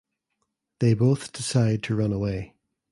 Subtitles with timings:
[0.79, 2.55] They both decide to run away.